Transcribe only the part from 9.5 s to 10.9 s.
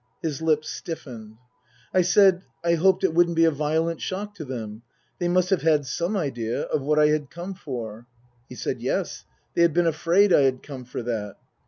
They had been afraid I had come